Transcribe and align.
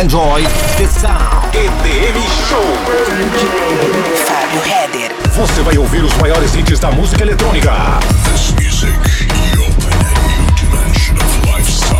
enjoy 0.00 0.42
the 0.76 0.86
sound. 0.86 1.54
EDM 1.54 2.22
Show. 2.48 2.62
Fábio 4.26 4.62
Header. 4.62 5.12
Você 5.32 5.60
vai 5.62 5.76
ouvir 5.76 6.04
os 6.04 6.14
maiores 6.18 6.54
hits 6.54 6.78
da 6.78 6.90
música 6.92 7.24
eletrônica. 7.24 7.72
This 8.24 8.52
music, 8.52 8.92
you 9.54 9.64
open 9.64 9.92
a 9.92 10.10
new 10.28 10.46
dimension 10.54 11.16
of 11.16 11.46
lifestyle. 11.46 11.98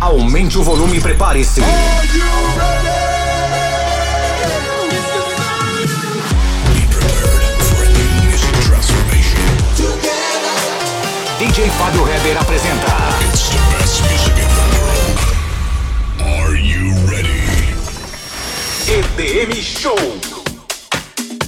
Aumente 0.00 0.56
o 0.56 0.62
volume 0.62 0.96
e 0.96 1.00
prepare-se. 1.00 1.60
Be 1.60 1.66
prepared 6.88 7.60
for 7.60 7.82
a 7.82 7.88
new 7.90 8.10
music 8.24 8.52
transformation. 8.66 9.44
DJ 11.38 11.70
Fábio 11.72 12.08
Heber 12.08 12.38
apresenta 12.38 13.33
EDM 18.94 19.52
Show. 19.60 19.96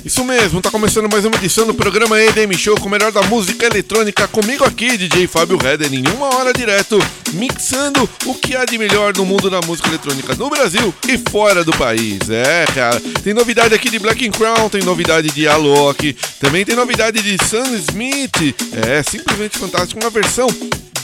Isso 0.04 0.24
mesmo, 0.24 0.60
tá 0.60 0.68
começando 0.68 1.09
mais 1.09 1.24
uma 1.24 1.37
edição 1.37 1.64
do 1.64 1.73
programa 1.73 2.20
EDM 2.20 2.52
Show 2.59 2.74
com 2.74 2.88
o 2.88 2.91
melhor 2.91 3.12
da 3.12 3.23
música 3.23 3.66
eletrônica 3.66 4.27
comigo 4.27 4.64
aqui, 4.64 4.96
DJ 4.96 5.28
Fábio 5.28 5.56
Heder, 5.64 5.95
em 5.95 6.04
uma 6.09 6.34
hora 6.34 6.52
direto, 6.52 6.98
mixando 7.34 8.10
o 8.24 8.34
que 8.34 8.56
há 8.56 8.64
de 8.64 8.77
melhor 8.77 9.16
no 9.16 9.24
mundo 9.24 9.48
da 9.48 9.60
música 9.60 9.88
eletrônica 9.88 10.34
no 10.34 10.51
Brasil 10.51 10.92
e 11.09 11.18
fora 11.30 11.62
do 11.62 11.70
país. 11.77 12.28
É, 12.28 12.66
cara, 12.74 13.01
tem 13.23 13.32
novidade 13.32 13.73
aqui 13.73 13.90
de 13.90 14.01
Black 14.01 14.28
Crown, 14.30 14.68
tem 14.68 14.82
novidade 14.82 15.30
de 15.30 15.46
Alok, 15.46 16.16
também 16.40 16.65
tem 16.65 16.74
novidade 16.74 17.23
de 17.23 17.38
Sam 17.46 17.76
Smith. 17.76 18.56
É, 18.73 19.04
simplesmente 19.04 19.56
fantástico, 19.56 20.01
uma 20.01 20.10
versão 20.10 20.48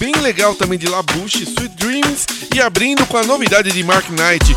bem 0.02 0.12
legal 0.20 0.52
também 0.56 0.76
de 0.76 0.88
Labuche, 0.88 1.44
Sweet 1.44 1.76
Dreams 1.76 2.26
e 2.52 2.60
abrindo 2.60 3.06
com 3.06 3.16
a 3.16 3.22
novidade 3.22 3.70
de 3.70 3.84
Mark 3.84 4.04
Knight, 4.08 4.56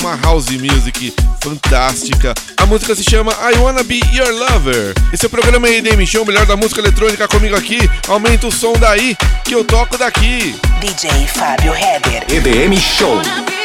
uma 0.00 0.16
house 0.16 0.50
music 0.50 1.14
fantástica. 1.40 2.34
A 2.56 2.66
música 2.66 2.92
se 2.96 3.04
chama 3.04 3.30
I 3.32 3.56
Wanna 3.58 3.84
Be 3.84 4.00
Your 4.12 4.32
Lover. 4.32 4.92
Esse 5.12 5.26
é 5.26 5.28
o 5.28 5.30
programa 5.30 5.68
EDM 5.68 6.04
Show, 6.04 6.26
melhor 6.26 6.44
da 6.44 6.56
música 6.56 6.80
eletrônica 6.80 7.28
comigo 7.28 7.54
aqui. 7.54 7.78
Aumenta 8.08 8.48
o 8.48 8.52
som 8.52 8.72
daí 8.72 9.16
que 9.44 9.54
eu 9.54 9.64
toco 9.64 9.96
daqui. 9.96 10.56
DJ 10.80 11.24
Fábio 11.28 11.72
Header. 11.72 12.24
EDM 12.28 12.76
Show. 12.76 13.59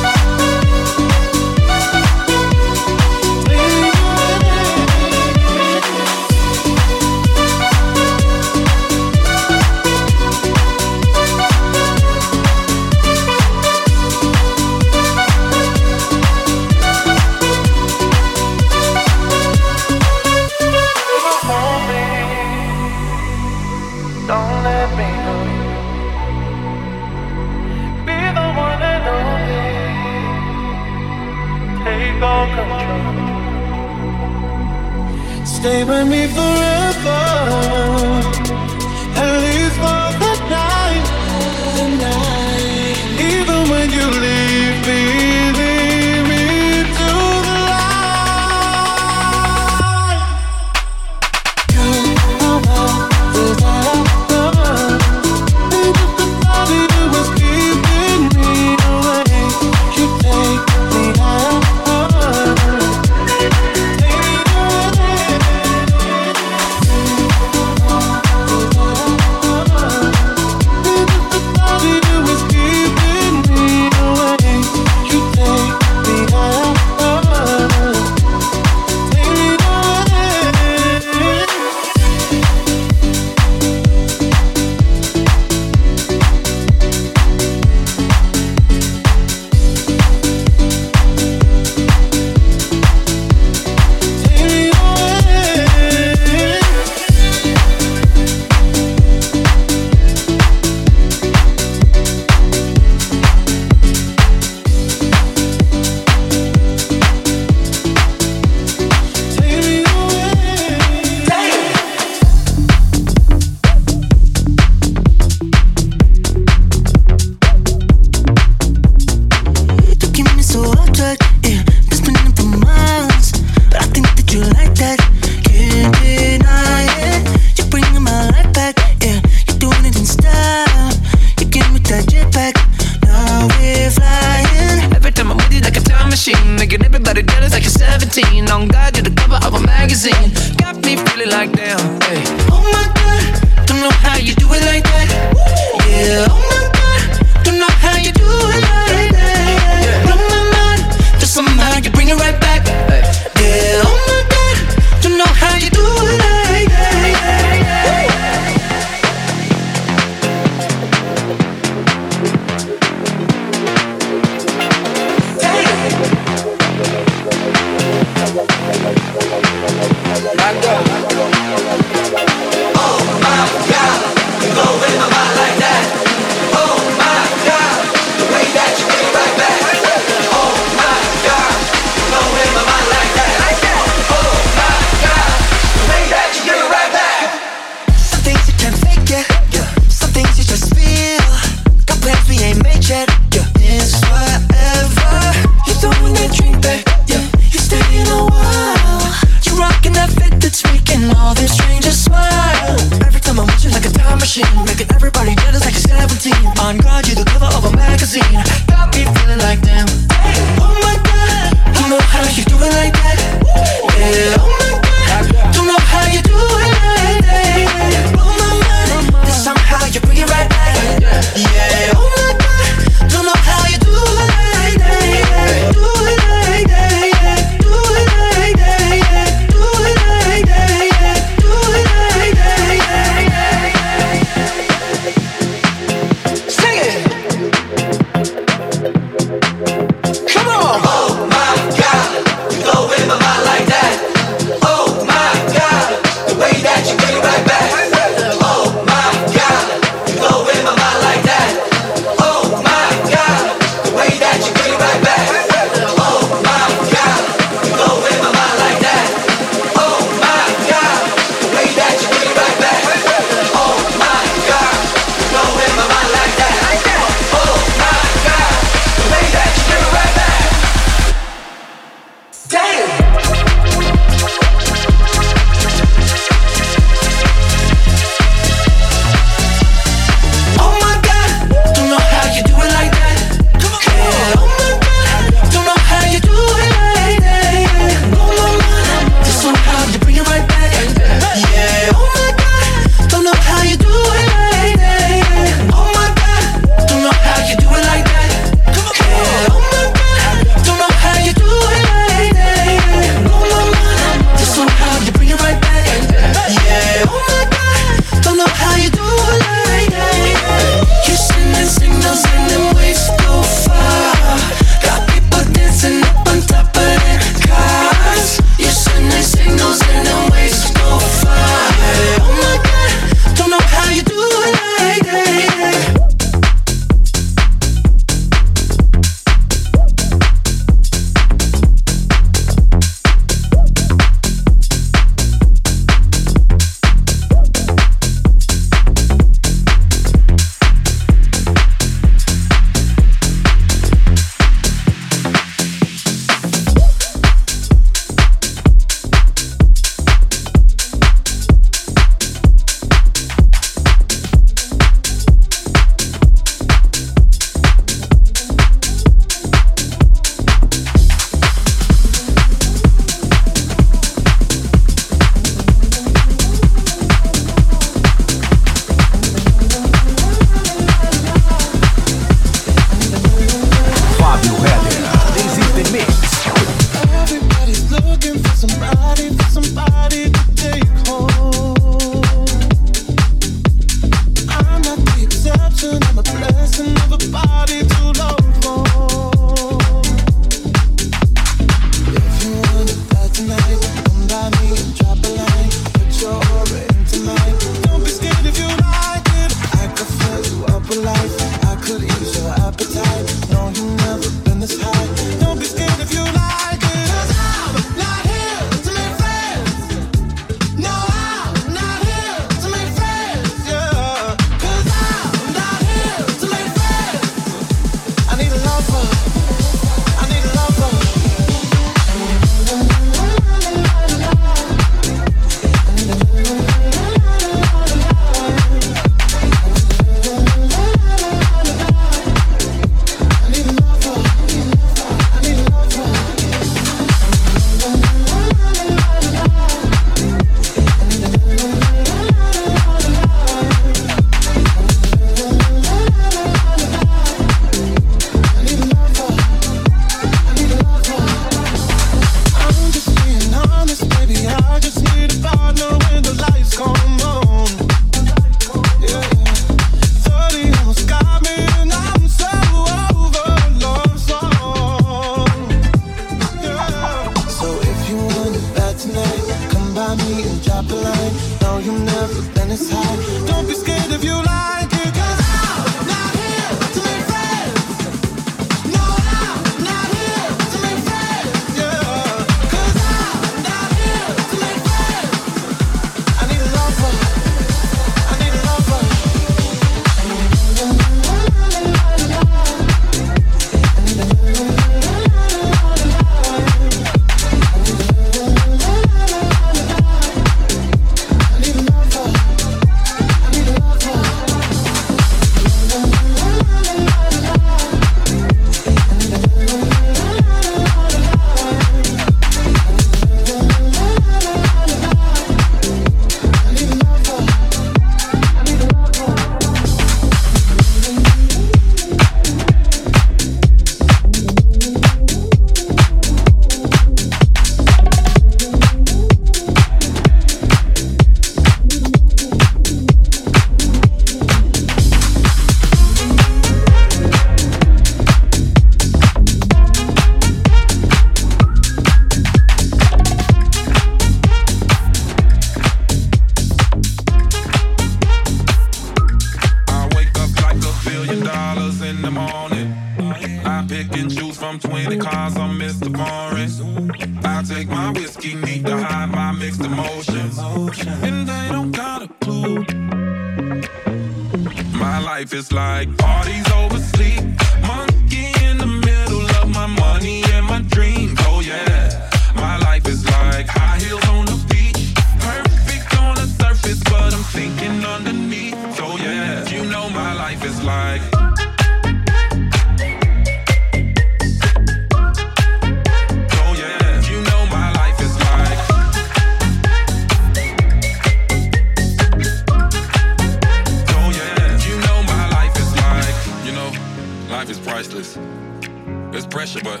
Pressure, 599.62 599.84
but 599.84 600.00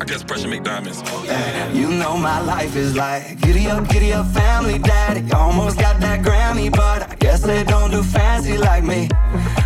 I 0.00 0.04
guess 0.04 0.22
pressure 0.22 0.46
make 0.46 0.62
diamonds. 0.62 1.02
You 1.76 1.88
know 1.88 2.16
my 2.16 2.40
life 2.40 2.76
is 2.76 2.94
like 2.94 3.40
giddy 3.40 3.66
up, 3.66 3.88
giddy 3.88 4.12
up, 4.12 4.26
family 4.28 4.78
daddy. 4.78 5.28
Almost 5.32 5.80
got 5.80 5.98
that 5.98 6.20
Grammy, 6.24 6.70
but 6.70 7.10
I 7.10 7.16
guess 7.16 7.40
they 7.42 7.64
don't 7.64 7.90
do 7.90 8.04
fancy 8.04 8.56
like 8.56 8.84
me. 8.84 9.08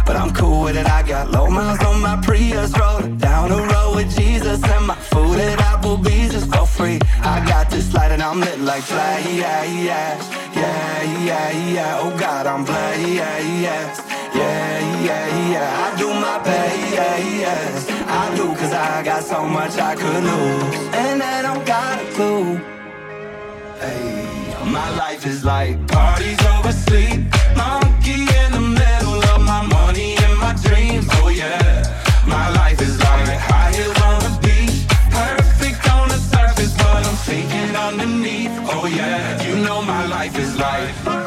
But 0.07 0.17
I'm 0.17 0.33
cool 0.33 0.65
with 0.65 0.77
it. 0.79 0.87
I 0.87 1.03
got 1.03 1.31
low 1.33 1.49
miles 1.51 1.85
on 1.85 2.01
my 2.01 2.19
Prius, 2.23 2.73
rolling 2.79 3.19
down 3.19 3.51
the 3.51 3.61
road 3.61 3.97
with 3.97 4.17
Jesus, 4.17 4.65
and 4.65 4.87
my 4.87 4.95
food 4.95 5.39
at 5.39 5.59
Applebee's 5.59 6.35
is 6.35 6.47
for 6.47 6.67
free. 6.67 6.99
I 7.21 7.45
got 7.47 7.69
this 7.69 7.93
light 7.93 8.13
and 8.13 8.23
I'm 8.23 8.41
lit 8.41 8.59
like 8.61 8.85
fly, 8.85 9.19
yeah, 9.19 9.65
yeah, 9.65 10.17
yeah, 10.55 11.03
yeah, 11.29 11.75
yeah. 11.75 12.01
Oh 12.01 12.17
God, 12.19 12.47
I'm 12.47 12.65
fly, 12.65 12.95
yeah, 12.95 13.39
yeah. 13.65 14.17
Yeah, 14.35 15.05
yeah, 15.05 15.51
yeah. 15.51 15.93
I 15.93 15.99
do 15.99 16.09
my 16.09 16.39
best, 16.43 16.95
yeah, 16.95 17.17
yes. 17.43 17.96
Do, 18.37 18.55
cause 18.55 18.73
I 18.73 19.03
got 19.03 19.23
so 19.25 19.47
much 19.47 19.79
I 19.79 19.95
could 19.95 20.23
lose. 20.23 20.75
And 20.93 21.23
I 21.23 21.41
don't 21.41 21.65
got 21.65 22.03
a 22.03 22.05
clue. 22.13 22.57
Hey, 23.81 24.27
my 24.71 24.91
life 24.97 25.25
is 25.25 25.43
like 25.43 25.75
parties 25.89 26.39
over 26.45 26.71
sleep. 26.71 27.21
Monkey 27.57 28.29
in 28.41 28.53
the 28.53 28.61
middle 28.61 29.25
of 29.33 29.41
my 29.41 29.63
money 29.67 30.17
and 30.19 30.39
my 30.39 30.53
dreams. 30.63 31.07
Oh, 31.13 31.29
yeah. 31.29 31.83
My 32.27 32.51
life 32.51 32.79
is 32.83 32.99
like 32.99 33.39
high 33.51 33.73
heels 33.75 34.01
on 34.03 34.19
the 34.27 34.33
beach. 34.45 34.87
Perfect 35.11 35.89
on 35.91 36.09
the 36.09 36.19
surface, 36.19 36.75
but 36.77 37.07
I'm 37.09 37.17
thinking 37.31 37.75
underneath. 37.75 38.53
Oh, 38.75 38.85
yeah. 38.85 39.43
You 39.47 39.57
know 39.65 39.81
my 39.81 40.05
life 40.07 40.39
is 40.39 40.59
like. 40.59 41.26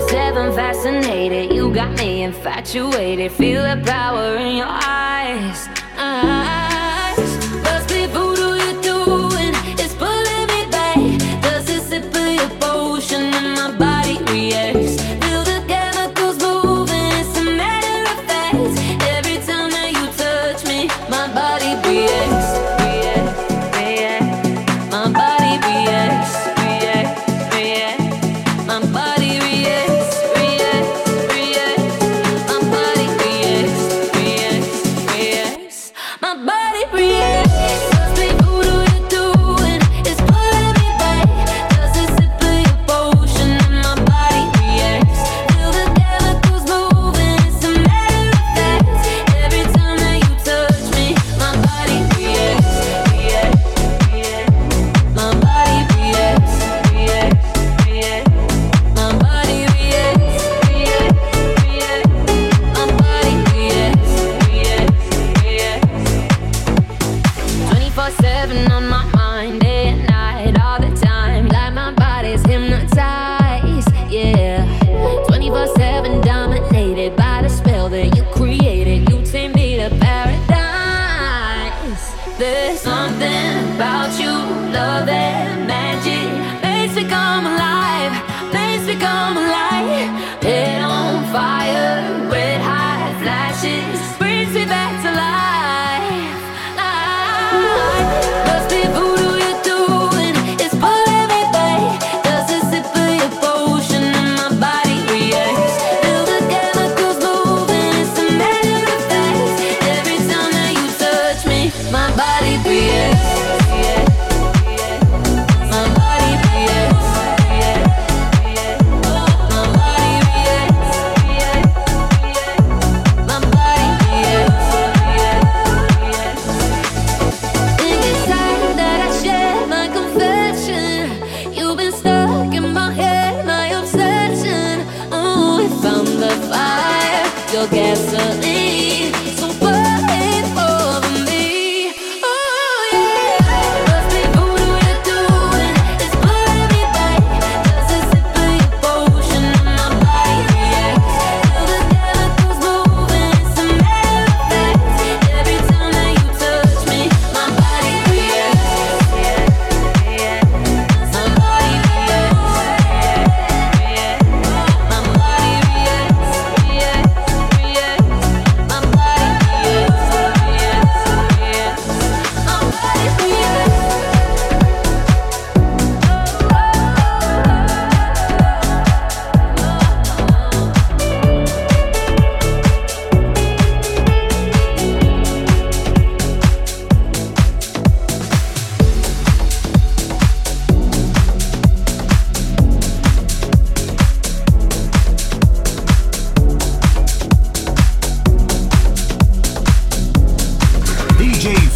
Seven, 0.00 0.52
fascinated. 0.52 1.52
You 1.52 1.72
got 1.72 1.96
me 1.98 2.22
infatuated. 2.22 3.32
Feel 3.32 3.62
the 3.62 3.82
power 3.84 4.36
in 4.36 4.56
your 4.56 4.66
eyes. 4.68 5.73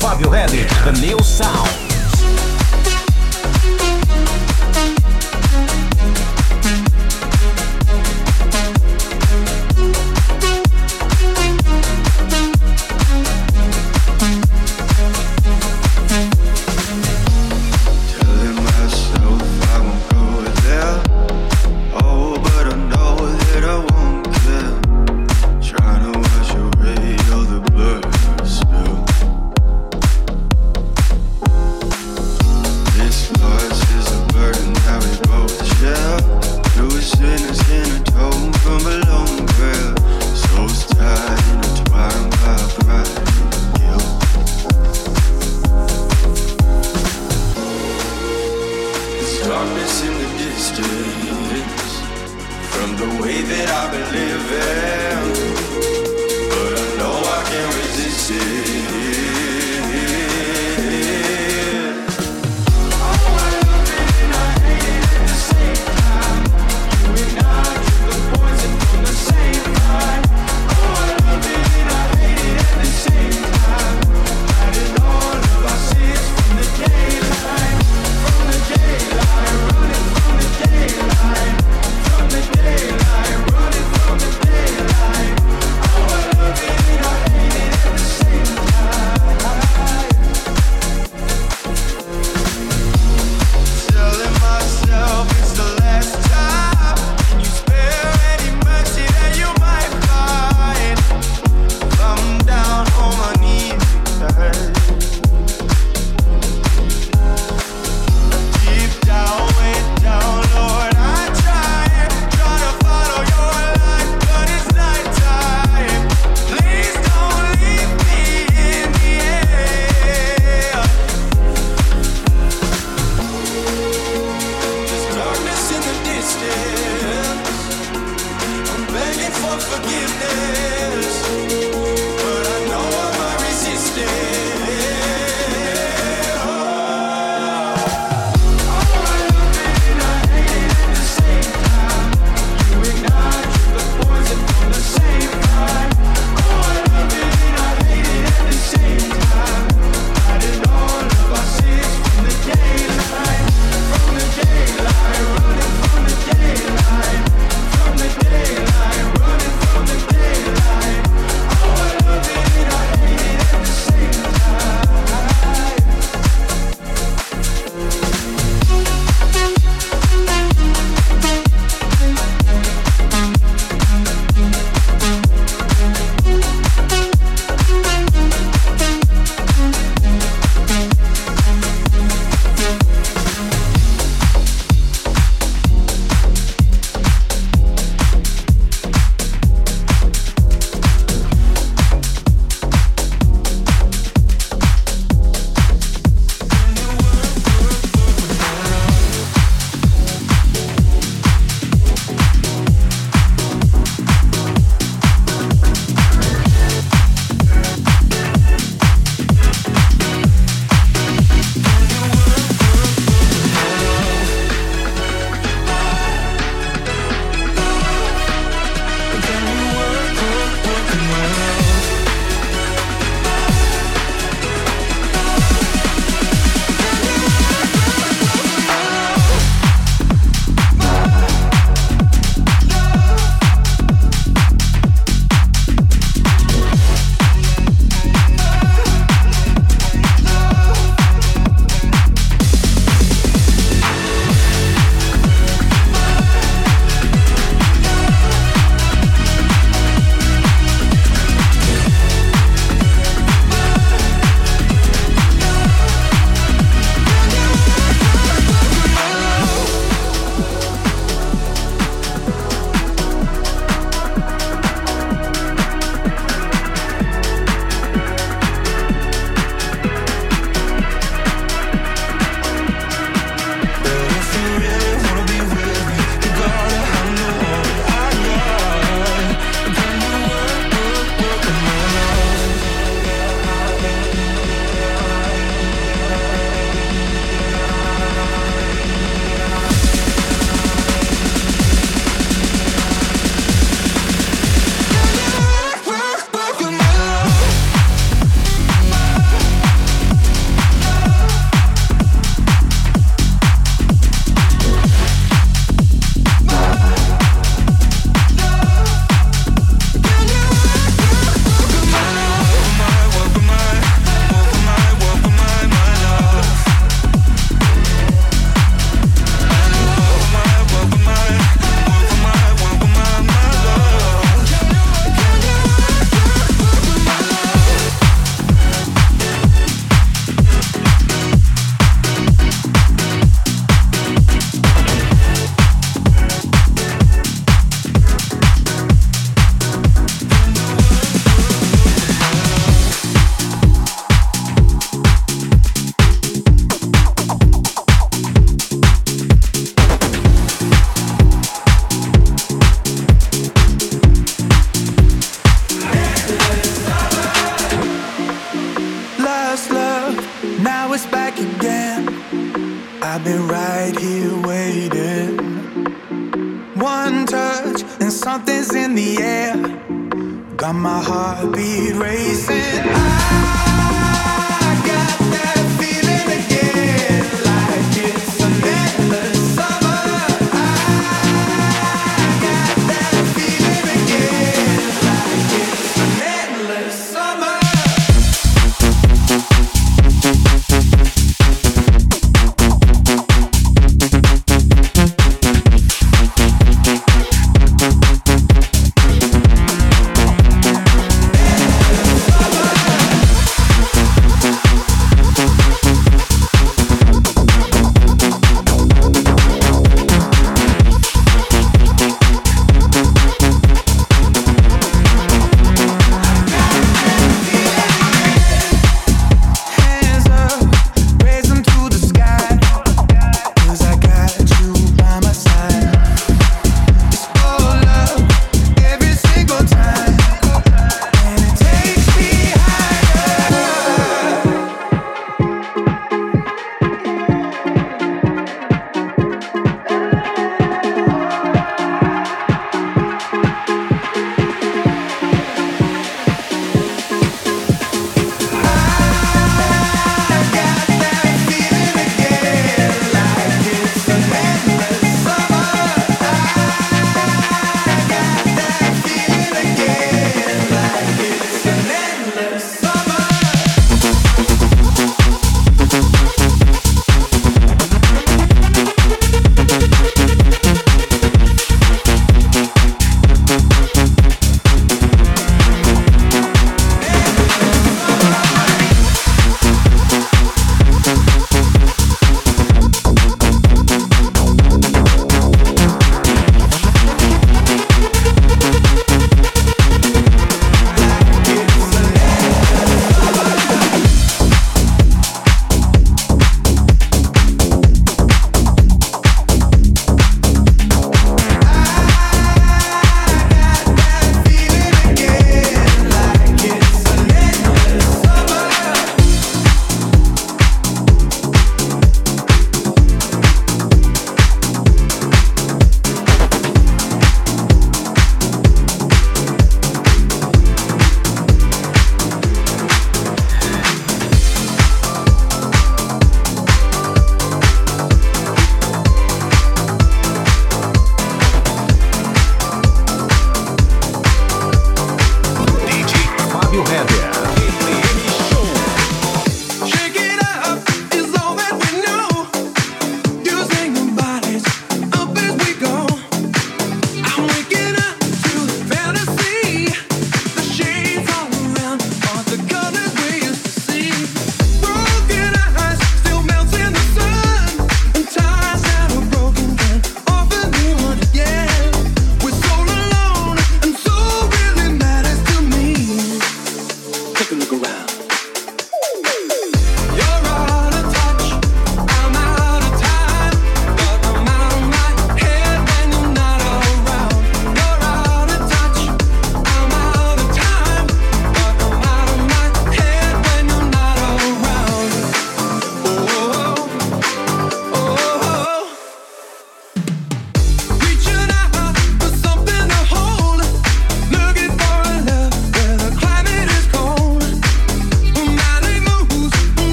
Fábio 0.00 0.30
Heller, 0.30 0.66
The 0.84 0.92
New 1.00 1.22
Sound. 1.22 1.83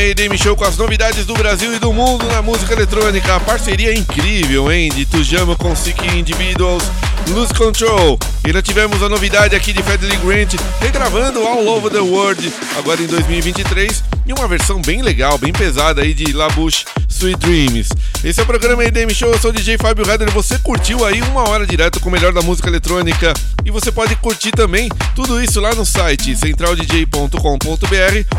EDM 0.00 0.36
Show 0.36 0.56
com 0.56 0.64
as 0.64 0.76
novidades 0.76 1.26
do 1.26 1.34
Brasil 1.34 1.74
e 1.74 1.78
do 1.78 1.92
mundo 1.92 2.26
na 2.26 2.40
música 2.40 2.72
eletrônica. 2.72 3.34
A 3.34 3.40
parceria 3.40 3.92
incrível, 3.92 4.70
hein? 4.70 4.90
De 4.90 5.04
Tujamo 5.04 5.56
com 5.56 5.74
Sick 5.74 6.06
Individuals, 6.16 6.84
Lose 7.28 7.52
Control. 7.54 8.18
E 8.44 8.48
ainda 8.48 8.62
tivemos 8.62 9.02
a 9.02 9.08
novidade 9.08 9.56
aqui 9.56 9.72
de 9.72 9.82
Fedley 9.82 10.16
Grant 10.18 10.54
regravando 10.80 11.46
All 11.46 11.66
Over 11.66 11.90
the 11.90 11.98
World, 11.98 12.52
agora 12.76 13.02
em 13.02 13.06
2023, 13.06 14.04
e 14.26 14.32
uma 14.32 14.46
versão 14.46 14.80
bem 14.80 15.02
legal, 15.02 15.36
bem 15.38 15.52
pesada 15.52 16.02
aí 16.02 16.14
de 16.14 16.32
Labuche 16.32 16.84
Sweet 17.08 17.38
Dreams. 17.38 17.88
Esse 18.24 18.40
é 18.40 18.42
o 18.42 18.46
programa 18.46 18.84
EDM 18.84 19.14
Show, 19.14 19.30
eu 19.30 19.38
sou 19.38 19.50
o 19.50 19.52
DJ 19.52 19.78
Fábio 19.78 20.04
Redder. 20.04 20.28
Você 20.32 20.58
curtiu 20.58 21.04
aí 21.04 21.22
uma 21.22 21.48
hora 21.48 21.64
direto 21.64 22.00
com 22.00 22.08
o 22.08 22.12
melhor 22.12 22.32
da 22.32 22.42
música 22.42 22.68
eletrônica 22.68 23.32
e 23.64 23.70
você 23.70 23.92
pode 23.92 24.16
curtir 24.16 24.50
também 24.50 24.88
tudo 25.14 25.40
isso 25.40 25.60
lá 25.60 25.72
no 25.72 25.86
site 25.86 26.34
centraldj.com.br 26.34 27.38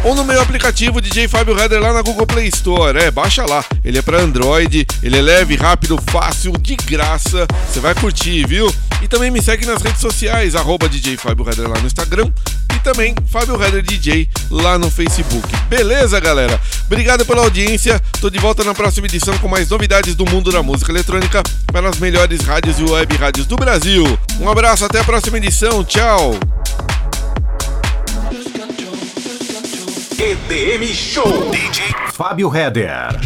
ou 0.04 0.16
no 0.16 0.26
meu 0.26 0.42
aplicativo 0.42 1.00
DJ 1.00 1.30
Fábio 1.30 1.56
Redder 1.56 1.82
lá 1.82 1.94
na 1.94 2.02
Google 2.02 2.28
Play 2.28 2.50
Store. 2.50 3.00
É, 3.00 3.10
baixa 3.10 3.46
lá. 3.46 3.64
Ele 3.84 3.98
é 3.98 4.02
para 4.02 4.20
Android, 4.20 4.86
ele 5.02 5.18
é 5.18 5.22
leve, 5.22 5.56
rápido, 5.56 5.98
fácil, 6.12 6.52
de 6.60 6.76
graça. 6.76 7.48
Você 7.72 7.80
vai 7.80 7.96
curtir, 7.96 8.46
viu? 8.46 8.70
E 9.02 9.08
também 9.08 9.32
me 9.32 9.42
segue 9.42 9.66
nas 9.66 9.82
redes 9.82 10.02
sociais, 10.02 10.56
arroba 10.56 10.90
DJ 10.90 11.16
Fábio 11.16 11.46
Redder 11.46 11.70
lá 11.70 11.80
no 11.80 11.88
Instagram 11.88 12.30
e 12.76 12.80
também 12.80 13.16
Fábio 13.28 13.56
Redder 13.56 13.82
DJ 13.82 14.28
lá 14.50 14.78
no 14.78 14.92
Facebook. 14.92 15.48
Beleza, 15.70 16.20
galera? 16.20 16.60
Obrigado 16.86 17.26
pela 17.26 17.44
audiência. 17.44 18.02
Tô 18.20 18.30
de 18.30 18.40
volta 18.40 18.64
na 18.64 18.74
próxima 18.74 19.08
edição 19.08 19.38
com 19.38 19.48
mais 19.48 19.69
novidades 19.70 20.16
do 20.16 20.26
mundo 20.26 20.52
da 20.52 20.64
música 20.64 20.92
eletrônica 20.92 21.44
para 21.72 21.90
as 21.90 22.00
melhores 22.00 22.42
rádios 22.42 22.80
e 22.80 22.84
web 22.84 23.16
rádios 23.16 23.46
do 23.46 23.56
Brasil. 23.56 24.04
Um 24.40 24.50
abraço, 24.50 24.86
até 24.86 25.00
a 25.00 25.04
próxima 25.04 25.38
edição. 25.38 25.84
Tchau. 25.84 26.34
EDM 30.18 30.86
Show. 30.94 31.50
DJ 31.52 31.86
Fábio 32.12 32.50
Redder. 32.50 33.18